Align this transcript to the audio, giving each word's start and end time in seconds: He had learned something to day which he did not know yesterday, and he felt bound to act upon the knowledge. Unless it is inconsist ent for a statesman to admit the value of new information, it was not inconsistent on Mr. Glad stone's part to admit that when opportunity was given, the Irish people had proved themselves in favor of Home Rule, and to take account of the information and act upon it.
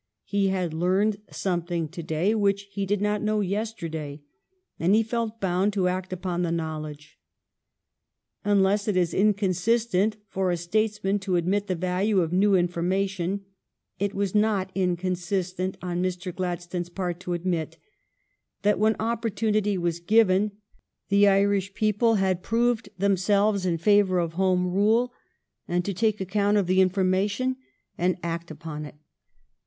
He 0.25 0.47
had 0.47 0.73
learned 0.73 1.17
something 1.29 1.87
to 1.89 2.01
day 2.01 2.33
which 2.33 2.63
he 2.71 2.87
did 2.87 3.01
not 3.01 3.21
know 3.21 3.41
yesterday, 3.41 4.23
and 4.79 4.95
he 4.95 5.03
felt 5.03 5.39
bound 5.39 5.73
to 5.73 5.87
act 5.87 6.11
upon 6.11 6.41
the 6.41 6.51
knowledge. 6.51 7.19
Unless 8.43 8.87
it 8.87 8.97
is 8.97 9.13
inconsist 9.13 9.93
ent 9.93 10.17
for 10.27 10.49
a 10.49 10.57
statesman 10.57 11.19
to 11.19 11.35
admit 11.35 11.67
the 11.67 11.75
value 11.75 12.21
of 12.21 12.33
new 12.33 12.55
information, 12.55 13.45
it 13.99 14.15
was 14.15 14.33
not 14.33 14.71
inconsistent 14.73 15.77
on 15.83 16.01
Mr. 16.01 16.35
Glad 16.35 16.63
stone's 16.63 16.89
part 16.89 17.19
to 17.19 17.33
admit 17.33 17.77
that 18.63 18.79
when 18.79 18.95
opportunity 18.99 19.77
was 19.77 19.99
given, 19.99 20.53
the 21.09 21.27
Irish 21.27 21.75
people 21.75 22.15
had 22.15 22.41
proved 22.41 22.89
themselves 22.97 23.67
in 23.67 23.77
favor 23.77 24.17
of 24.17 24.33
Home 24.33 24.65
Rule, 24.65 25.13
and 25.67 25.85
to 25.85 25.93
take 25.93 26.19
account 26.19 26.57
of 26.57 26.65
the 26.65 26.81
information 26.81 27.57
and 27.99 28.17
act 28.23 28.49
upon 28.49 28.85
it. 28.85 28.95